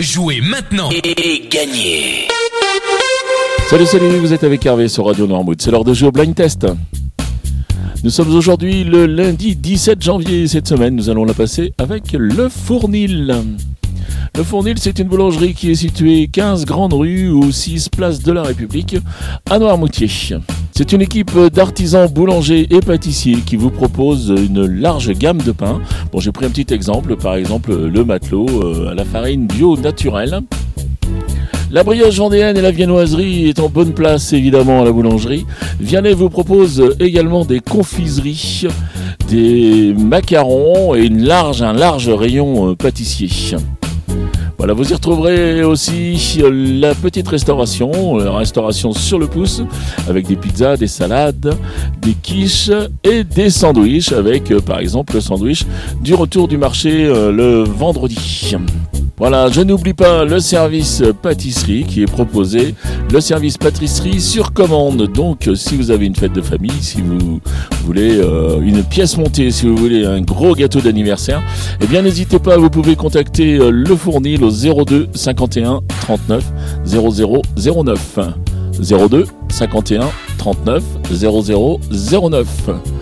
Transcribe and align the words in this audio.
Jouez 0.00 0.40
maintenant 0.40 0.90
et 0.90 1.48
gagnez 1.48 2.26
Salut, 3.68 3.86
salut, 3.86 4.18
vous 4.18 4.32
êtes 4.32 4.42
avec 4.42 4.66
Hervé 4.66 4.88
sur 4.88 5.06
Radio 5.06 5.28
Noirmouth. 5.28 5.62
C'est 5.62 5.70
l'heure 5.70 5.84
de 5.84 5.94
jouer 5.94 6.08
au 6.08 6.10
blind 6.10 6.34
test. 6.34 6.66
Nous 8.02 8.10
sommes 8.10 8.34
aujourd'hui 8.34 8.82
le 8.82 9.06
lundi 9.06 9.54
17 9.54 10.02
janvier. 10.02 10.48
Cette 10.48 10.66
semaine, 10.66 10.96
nous 10.96 11.10
allons 11.10 11.24
la 11.24 11.32
passer 11.32 11.74
avec 11.78 12.10
le 12.10 12.48
Fournil. 12.48 13.36
Le 14.36 14.42
Fournil, 14.42 14.74
c'est 14.78 14.98
une 14.98 15.06
boulangerie 15.06 15.54
qui 15.54 15.70
est 15.70 15.76
située 15.76 16.26
15 16.26 16.64
Grandes 16.64 16.94
Rues 16.94 17.30
ou 17.30 17.52
6 17.52 17.88
Place 17.88 18.20
de 18.20 18.32
la 18.32 18.42
République 18.42 18.96
à 19.48 19.60
Noirmoutier. 19.60 20.10
C'est 20.72 20.92
une 20.92 21.02
équipe 21.02 21.38
d'artisans 21.52 22.08
boulangers 22.08 22.66
et 22.74 22.80
pâtissiers 22.80 23.36
qui 23.46 23.54
vous 23.54 23.70
propose 23.70 24.30
une 24.36 24.66
large 24.66 25.12
gamme 25.12 25.40
de 25.40 25.52
pains. 25.52 25.80
Bon, 26.10 26.18
j'ai 26.18 26.32
pris 26.32 26.46
un 26.46 26.50
petit 26.50 26.74
exemple, 26.74 27.14
par 27.14 27.36
exemple 27.36 27.76
le 27.76 28.04
matelot 28.04 28.48
euh, 28.48 28.90
à 28.90 28.94
la 28.94 29.04
farine 29.04 29.46
bio 29.46 29.76
naturelle. 29.76 30.40
La 31.70 31.84
brioche 31.84 32.16
vendéenne 32.16 32.56
et 32.56 32.60
la 32.60 32.72
viennoiserie 32.72 33.48
est 33.48 33.60
en 33.60 33.68
bonne 33.68 33.94
place 33.94 34.32
évidemment 34.32 34.82
à 34.82 34.84
la 34.84 34.90
boulangerie. 34.90 35.46
Vianney 35.78 36.12
vous 36.12 36.28
propose 36.28 36.96
également 36.98 37.44
des 37.44 37.60
confiseries, 37.60 38.66
des 39.28 39.94
macarons 39.96 40.96
et 40.96 41.04
une 41.04 41.22
large, 41.22 41.62
un 41.62 41.72
large 41.72 42.08
rayon 42.08 42.70
euh, 42.70 42.74
pâtissier. 42.74 43.28
Voilà, 44.58 44.72
vous 44.72 44.90
y 44.90 44.94
retrouverez 44.94 45.64
aussi 45.64 46.40
euh, 46.40 46.50
la 46.80 46.94
petite 46.94 47.28
restauration, 47.28 48.16
la 48.16 48.36
restauration 48.36 48.92
sur 48.92 49.18
le 49.18 49.26
pouce, 49.26 49.62
avec 50.08 50.26
des 50.26 50.36
pizzas, 50.36 50.76
des 50.76 50.86
salades, 50.86 51.56
des 52.00 52.14
quiches 52.14 52.70
et 53.02 53.24
des 53.24 53.50
sandwichs, 53.50 54.12
avec 54.12 54.50
euh, 54.50 54.60
par 54.60 54.78
exemple 54.78 55.14
le 55.14 55.20
sandwich 55.20 55.66
du 56.00 56.14
retour 56.14 56.48
du 56.48 56.56
marché 56.56 57.04
euh, 57.04 57.32
le 57.32 57.64
vendredi. 57.64 58.54
Voilà, 59.16 59.48
je 59.48 59.60
n'oublie 59.60 59.94
pas 59.94 60.24
le 60.24 60.40
service 60.40 61.02
pâtisserie 61.22 61.84
qui 61.84 62.02
est 62.02 62.10
proposé, 62.10 62.74
le 63.12 63.20
service 63.20 63.56
pâtisserie 63.56 64.20
sur 64.20 64.52
commande. 64.52 65.06
Donc, 65.12 65.48
si 65.54 65.76
vous 65.76 65.92
avez 65.92 66.06
une 66.06 66.16
fête 66.16 66.32
de 66.32 66.40
famille, 66.40 66.72
si 66.80 67.00
vous 67.00 67.40
voulez 67.84 68.18
euh, 68.18 68.60
une 68.60 68.82
pièce 68.82 69.16
montée, 69.16 69.52
si 69.52 69.66
vous 69.66 69.76
voulez 69.76 70.04
un 70.04 70.20
gros 70.20 70.54
gâteau 70.54 70.80
d'anniversaire, 70.80 71.42
eh 71.80 71.86
bien, 71.86 72.02
n'hésitez 72.02 72.40
pas, 72.40 72.56
vous 72.56 72.70
pouvez 72.70 72.96
contacter 72.96 73.56
euh, 73.56 73.70
le 73.70 73.94
fournil 73.94 74.42
au 74.42 74.50
02 74.50 75.08
51 75.14 75.80
39 76.00 76.44
00 76.84 77.42
09. 77.56 78.18
02 78.80 79.26
51 79.48 80.08
39 80.38 80.82
00 81.12 81.80
09. 81.90 82.93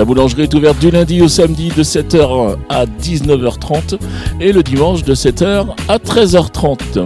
La 0.00 0.06
boulangerie 0.06 0.44
est 0.44 0.54
ouverte 0.54 0.78
du 0.78 0.90
lundi 0.90 1.20
au 1.20 1.28
samedi 1.28 1.68
de 1.76 1.82
7h 1.82 2.56
à 2.70 2.86
19h30 2.86 3.98
et 4.40 4.50
le 4.50 4.62
dimanche 4.62 5.02
de 5.02 5.14
7h 5.14 5.74
à 5.88 5.98
13h30. 5.98 7.04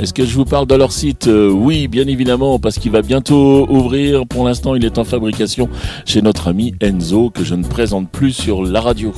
Est-ce 0.00 0.14
que 0.14 0.24
je 0.24 0.36
vous 0.36 0.44
parle 0.44 0.68
de 0.68 0.76
leur 0.76 0.92
site? 0.92 1.26
Euh, 1.26 1.50
Oui, 1.50 1.88
bien 1.88 2.06
évidemment, 2.06 2.60
parce 2.60 2.78
qu'il 2.78 2.92
va 2.92 3.02
bientôt 3.02 3.66
ouvrir. 3.68 4.24
Pour 4.24 4.44
l'instant, 4.44 4.76
il 4.76 4.84
est 4.84 4.98
en 4.98 5.04
fabrication 5.04 5.68
chez 6.06 6.22
notre 6.22 6.46
ami 6.46 6.74
Enzo, 6.80 7.28
que 7.28 7.42
je 7.42 7.56
ne 7.56 7.64
présente 7.64 8.08
plus 8.08 8.30
sur 8.30 8.62
la 8.62 8.80
radio. 8.80 9.12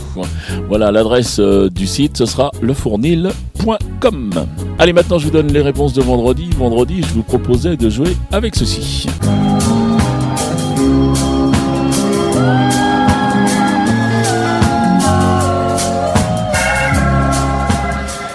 Voilà, 0.68 0.90
l'adresse 0.90 1.40
euh, 1.40 1.68
du 1.68 1.86
site, 1.86 2.16
ce 2.16 2.24
sera 2.24 2.52
lefournil.com. 2.62 4.30
Allez, 4.78 4.94
maintenant, 4.94 5.18
je 5.18 5.26
vous 5.26 5.30
donne 5.32 5.52
les 5.52 5.60
réponses 5.60 5.92
de 5.92 6.00
vendredi. 6.00 6.48
Vendredi, 6.56 7.02
je 7.02 7.12
vous 7.12 7.22
proposais 7.22 7.76
de 7.76 7.90
jouer 7.90 8.16
avec 8.32 8.56
ceci. 8.56 9.08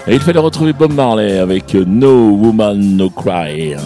Et 0.08 0.14
il 0.14 0.20
fallait 0.20 0.38
retrouver 0.38 0.72
Bob 0.72 0.94
Marley 0.94 1.38
avec 1.38 1.74
No 1.74 2.30
Woman 2.30 2.96
No 2.96 3.10
Cry. 3.10 3.76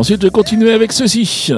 Ensuite, 0.00 0.22
je 0.22 0.28
continuais 0.28 0.72
avec 0.72 0.92
ceci. 0.92 1.52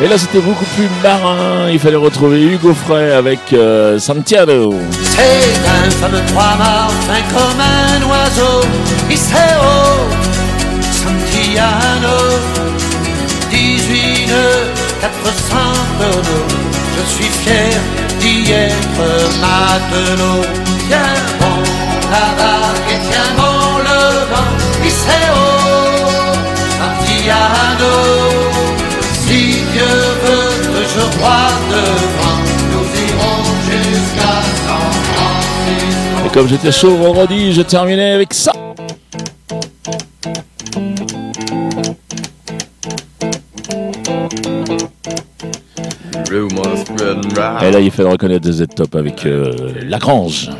Et 0.00 0.08
là, 0.08 0.16
c'était 0.16 0.38
beaucoup 0.38 0.64
plus 0.74 0.88
marin. 1.02 1.68
Il 1.70 1.78
fallait 1.78 1.96
retrouver 1.96 2.40
Hugo 2.40 2.72
Frey 2.72 3.12
avec 3.12 3.40
euh, 3.52 3.98
Santiago. 3.98 4.74
C'est 5.02 5.68
un 5.68 5.90
fameux 5.90 6.22
trois-mâts 6.28 6.88
fin 7.06 7.20
comme 7.34 7.60
un 7.60 8.08
oiseau. 8.08 8.66
Iseo, 9.10 10.08
Santiano, 10.90 12.16
18 13.50 14.28
nœuds, 14.28 14.72
400 15.02 15.56
tonneaux. 16.00 16.46
Je 16.96 17.12
suis 17.12 17.24
fier 17.24 17.78
d'y 18.18 18.50
être 18.50 19.40
matelot. 19.42 20.77
La 20.90 22.26
vague 22.38 22.90
et 22.90 23.00
tiens 23.08 23.30
bon 23.36 23.78
le 23.78 24.00
vent. 24.30 24.50
Iseo, 24.86 25.42
Santiano, 26.78 27.94
si 29.12 29.40
Dieu 29.72 29.94
veut 30.22 30.52
que 30.72 30.82
je 30.94 31.04
croie 31.18 31.52
devant, 31.68 32.38
nous 32.70 32.88
irons 33.06 33.42
jusqu'à 33.66 34.34
San 34.64 34.88
Francisco. 35.12 36.26
Et 36.26 36.30
comme 36.32 36.48
j'étais 36.48 36.72
chaud 36.72 36.96
vendredi, 36.96 37.52
je 37.52 37.62
terminais 37.62 38.12
avec 38.12 38.32
ça. 38.32 38.52
Et 47.62 47.70
là, 47.70 47.80
il 47.80 47.90
fallait 47.90 48.10
reconnaître 48.10 48.44
des 48.46 48.52
Z-Top 48.52 48.94
avec 48.94 49.26
euh, 49.26 49.52
Lagrange. 49.86 50.50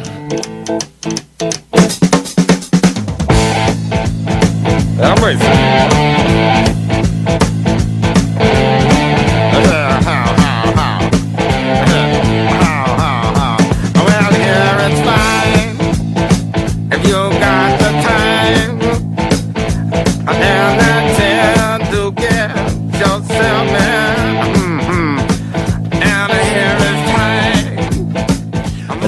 Allez, 5.28 5.36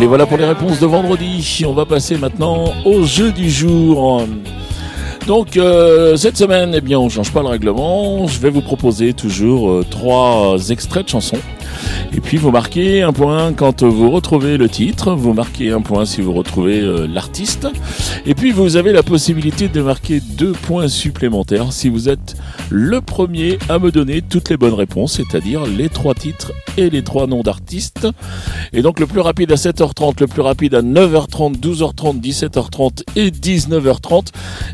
voilà 0.06 0.26
pour 0.26 0.36
les 0.36 0.44
réponses 0.44 0.80
de 0.80 0.86
vendredi. 0.86 1.64
On 1.66 1.72
va 1.72 1.86
passer 1.86 2.18
maintenant 2.18 2.74
au 2.84 3.04
jeu 3.04 3.32
du 3.32 3.50
jour. 3.50 4.26
Donc 5.30 5.56
euh, 5.56 6.16
cette 6.16 6.36
semaine, 6.36 6.74
eh 6.74 6.80
bien, 6.80 6.98
on 6.98 7.08
change 7.08 7.32
pas 7.32 7.40
le 7.40 7.46
règlement. 7.46 8.26
Je 8.26 8.40
vais 8.40 8.50
vous 8.50 8.62
proposer 8.62 9.12
toujours 9.12 9.70
euh, 9.70 9.86
trois 9.88 10.56
extraits 10.70 11.04
de 11.04 11.08
chansons. 11.08 11.38
Et 12.12 12.20
puis 12.20 12.36
vous 12.36 12.50
marquez 12.50 13.02
un 13.02 13.12
point 13.12 13.52
quand 13.52 13.82
vous 13.82 14.10
retrouvez 14.10 14.56
le 14.56 14.68
titre, 14.68 15.12
vous 15.12 15.32
marquez 15.32 15.70
un 15.70 15.80
point 15.80 16.04
si 16.04 16.20
vous 16.20 16.32
retrouvez 16.32 16.80
euh, 16.80 17.06
l'artiste. 17.06 17.68
Et 18.26 18.34
puis 18.34 18.50
vous 18.50 18.76
avez 18.76 18.92
la 18.92 19.02
possibilité 19.02 19.68
de 19.68 19.80
marquer 19.80 20.20
deux 20.20 20.52
points 20.52 20.88
supplémentaires 20.88 21.72
si 21.72 21.88
vous 21.88 22.08
êtes 22.08 22.36
le 22.68 23.00
premier 23.00 23.58
à 23.68 23.78
me 23.78 23.90
donner 23.90 24.22
toutes 24.22 24.50
les 24.50 24.56
bonnes 24.56 24.74
réponses, 24.74 25.14
c'est-à-dire 25.14 25.66
les 25.66 25.88
trois 25.88 26.14
titres 26.14 26.52
et 26.76 26.90
les 26.90 27.02
trois 27.02 27.26
noms 27.26 27.42
d'artistes. 27.42 28.08
Et 28.72 28.82
donc 28.82 28.98
le 29.00 29.06
plus 29.06 29.20
rapide 29.20 29.52
à 29.52 29.56
7h30, 29.56 30.20
le 30.20 30.26
plus 30.26 30.42
rapide 30.42 30.74
à 30.74 30.82
9h30, 30.82 31.60
12h30, 31.60 32.20
17h30 32.20 33.02
et 33.16 33.30
19h30, 33.30 34.28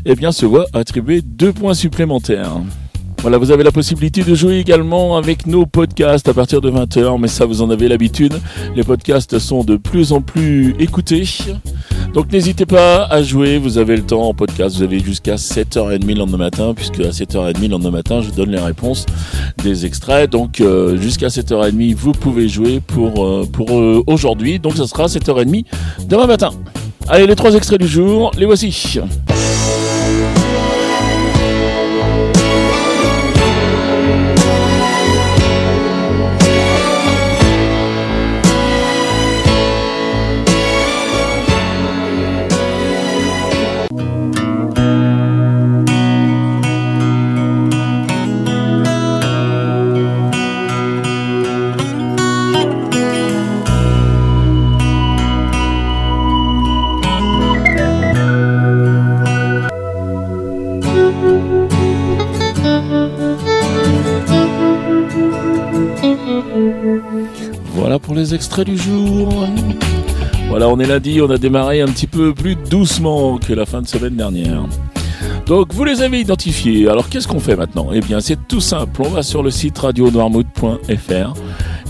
eh 0.05 0.15
bien 0.15 0.31
se 0.31 0.45
voit 0.45 0.65
attribuer 0.73 1.21
deux 1.21 1.53
points 1.53 1.73
supplémentaires. 1.73 2.57
Voilà, 3.27 3.39
vous 3.39 3.51
avez 3.51 3.65
la 3.65 3.73
possibilité 3.73 4.23
de 4.23 4.33
jouer 4.33 4.57
également 4.57 5.17
avec 5.17 5.47
nos 5.47 5.65
podcasts 5.65 6.29
à 6.29 6.33
partir 6.33 6.61
de 6.61 6.71
20h, 6.71 7.19
mais 7.19 7.27
ça 7.27 7.45
vous 7.45 7.61
en 7.61 7.69
avez 7.69 7.89
l'habitude. 7.89 8.33
Les 8.73 8.85
podcasts 8.85 9.37
sont 9.37 9.65
de 9.65 9.75
plus 9.75 10.13
en 10.13 10.21
plus 10.21 10.73
écoutés. 10.79 11.27
Donc 12.13 12.31
n'hésitez 12.31 12.65
pas 12.65 13.03
à 13.03 13.21
jouer, 13.21 13.57
vous 13.57 13.79
avez 13.79 13.97
le 13.97 14.03
temps 14.03 14.21
en 14.21 14.33
podcast, 14.33 14.77
vous 14.77 14.83
avez 14.83 15.01
jusqu'à 15.01 15.35
7h30 15.35 16.07
le 16.07 16.13
lendemain 16.13 16.37
matin, 16.37 16.73
puisque 16.73 17.01
à 17.01 17.09
7h30 17.09 17.63
le 17.63 17.67
lendemain 17.67 17.91
matin, 17.91 18.21
je 18.21 18.31
donne 18.31 18.51
les 18.51 18.61
réponses 18.61 19.05
des 19.61 19.85
extraits. 19.85 20.31
Donc 20.31 20.61
euh, 20.61 20.95
jusqu'à 20.95 21.27
7h30, 21.27 21.95
vous 21.95 22.13
pouvez 22.13 22.47
jouer 22.47 22.79
pour, 22.79 23.25
euh, 23.25 23.45
pour 23.51 23.77
euh, 23.77 24.03
aujourd'hui. 24.07 24.57
Donc 24.57 24.77
ça 24.77 24.87
sera 24.87 25.07
7h30 25.07 25.65
demain 26.07 26.27
matin. 26.27 26.51
Allez, 27.09 27.27
les 27.27 27.35
trois 27.35 27.53
extraits 27.55 27.81
du 27.81 27.89
jour, 27.89 28.31
les 28.37 28.45
voici. 28.45 29.01
Extraits 68.33 68.67
du 68.67 68.77
jour. 68.77 69.47
Voilà, 70.49 70.69
on 70.69 70.79
est 70.79 70.87
lundi, 70.87 71.21
on 71.21 71.29
a 71.29 71.37
démarré 71.37 71.81
un 71.81 71.87
petit 71.87 72.07
peu 72.07 72.33
plus 72.33 72.55
doucement 72.55 73.37
que 73.37 73.53
la 73.53 73.65
fin 73.65 73.81
de 73.81 73.87
semaine 73.87 74.15
dernière. 74.15 74.63
Donc 75.45 75.73
vous 75.73 75.83
les 75.83 76.01
avez 76.01 76.19
identifiés. 76.19 76.89
Alors 76.89 77.09
qu'est-ce 77.09 77.27
qu'on 77.27 77.39
fait 77.39 77.55
maintenant? 77.55 77.89
Eh 77.93 78.01
bien 78.01 78.19
c'est 78.19 78.47
tout 78.47 78.59
simple. 78.59 79.01
On 79.01 79.09
va 79.09 79.23
sur 79.23 79.43
le 79.43 79.51
site 79.51 79.77
radionoirmouth.fr 79.77 81.33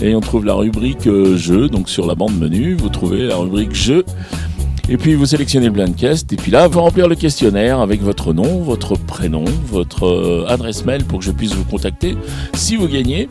et 0.00 0.14
on 0.14 0.20
trouve 0.20 0.44
la 0.44 0.54
rubrique 0.54 1.06
euh, 1.06 1.36
jeux. 1.36 1.68
Donc 1.68 1.88
sur 1.88 2.06
la 2.06 2.14
bande 2.14 2.38
menu, 2.38 2.74
vous 2.74 2.88
trouvez 2.88 3.26
la 3.26 3.36
rubrique 3.36 3.74
jeux. 3.74 4.04
Et 4.88 4.96
puis 4.96 5.14
vous 5.14 5.26
sélectionnez 5.26 5.66
le 5.66 5.72
Blindcast. 5.72 6.32
Et 6.32 6.36
puis 6.36 6.50
là, 6.50 6.66
vous 6.66 6.80
remplir 6.80 7.08
le 7.08 7.14
questionnaire 7.14 7.80
avec 7.80 8.00
votre 8.00 8.32
nom, 8.32 8.62
votre 8.62 8.96
prénom, 8.96 9.44
votre 9.66 10.06
euh, 10.06 10.46
adresse 10.48 10.84
mail 10.84 11.04
pour 11.04 11.18
que 11.18 11.24
je 11.24 11.32
puisse 11.32 11.52
vous 11.52 11.64
contacter 11.64 12.16
si 12.54 12.76
vous 12.76 12.88
gagnez. 12.88 13.28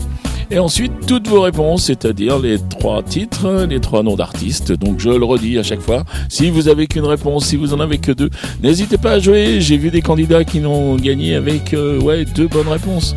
Et 0.50 0.60
ensuite, 0.60 0.94
toutes 1.06 1.28
vos 1.28 1.42
réponses, 1.42 1.86
c'est-à-dire 1.86 2.40
les 2.40 2.58
trois 2.58 3.04
titres, 3.04 3.66
les 3.70 3.82
trois 3.82 4.02
noms 4.02 4.16
d'artistes. 4.16 4.72
Donc, 4.72 5.00
je 5.00 5.10
le 5.10 5.26
redis 5.26 5.58
à 5.58 5.64
chaque 5.64 5.82
fois. 5.82 6.04
Si 6.30 6.50
vous 6.50 6.70
avez 6.70 6.88
qu'une 6.88 7.04
réponse, 7.04 7.48
si 7.48 7.58
vous 7.58 7.74
en 7.74 7.82
avez 7.82 7.98
que 7.98 8.14
deux, 8.14 8.30
n'hésitez 8.64 8.98
pas 8.98 9.14
à 9.14 9.20
jouer. 9.20 9.60
J'ai 9.60 9.78
vu 9.78 9.92
des 9.92 10.02
candidats 10.02 10.46
qui 10.46 10.62
n'ont 10.62 10.96
gagné 10.96 11.36
avec, 11.36 11.74
euh, 11.74 12.00
ouais, 12.00 12.24
deux 12.24 12.48
bonnes 12.48 12.70
réponses. 12.70 13.14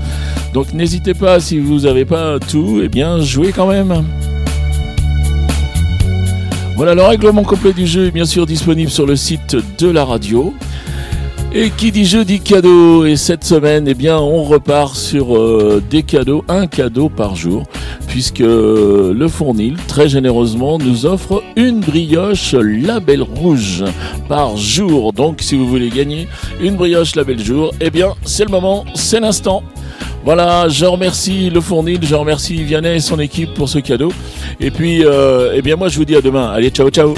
Donc, 0.55 0.73
n'hésitez 0.75 1.15
pas, 1.15 1.38
si 1.38 1.61
vous 1.61 1.81
n'avez 1.81 2.05
pas 2.05 2.41
tout, 2.41 2.81
eh 2.82 2.88
bien, 2.88 3.21
jouez 3.21 3.53
quand 3.53 3.69
même. 3.69 4.05
Voilà, 6.75 6.94
le 6.94 7.03
règlement 7.03 7.44
complet 7.44 7.73
du 7.73 7.87
jeu 7.87 8.06
est 8.06 8.11
bien 8.11 8.25
sûr 8.25 8.47
disponible 8.47 8.91
sur 8.91 9.06
le 9.06 9.15
site 9.15 9.56
de 9.79 9.88
la 9.88 10.05
radio. 10.05 10.53
Et 11.52 11.70
qui 11.70 11.91
dit 11.91 12.05
jeu 12.05 12.25
dit 12.25 12.41
cadeau. 12.41 13.05
Et 13.05 13.17
cette 13.17 13.43
semaine, 13.43 13.88
eh 13.88 13.94
bien, 13.94 14.19
on 14.19 14.44
repart 14.44 14.94
sur 14.94 15.37
euh, 15.37 15.82
des 15.91 16.05
cadeaux, 16.05 16.44
un 16.49 16.69
cadeau 16.69 17.08
par 17.08 17.35
jour, 17.35 17.64
puisque 18.06 18.38
le 18.38 19.26
Fournil, 19.29 19.76
très 19.88 20.08
généreusement, 20.08 20.79
nous 20.79 21.06
offre 21.06 21.43
une 21.56 21.81
brioche 21.81 22.55
label 22.55 23.23
rouge 23.23 23.85
par 24.29 24.56
jour. 24.56 25.12
Donc, 25.12 25.38
si 25.41 25.56
vous 25.56 25.67
voulez 25.67 25.88
gagner 25.88 26.29
une 26.61 26.76
brioche 26.76 27.17
label 27.17 27.41
jour, 27.41 27.75
eh 27.81 27.91
bien, 27.91 28.14
c'est 28.25 28.44
le 28.44 28.50
moment, 28.50 28.85
c'est 28.94 29.19
l'instant. 29.19 29.64
Voilà, 30.25 30.69
je 30.69 30.85
remercie 30.85 31.50
le 31.50 31.61
Fournil, 31.61 31.99
je 32.02 32.14
remercie 32.14 32.62
Vianney 32.62 32.97
et 32.97 33.00
son 33.00 33.19
équipe 33.19 33.55
pour 33.55 33.69
ce 33.69 33.81
cadeau. 33.81 34.12
Et 34.61 34.70
puis, 34.70 35.05
euh, 35.05 35.52
eh 35.56 35.62
bien, 35.62 35.75
moi, 35.75 35.88
je 35.88 35.97
vous 35.97 36.05
dis 36.05 36.14
à 36.14 36.20
demain. 36.20 36.50
Allez, 36.50 36.70
ciao, 36.70 36.91
ciao. 36.91 37.14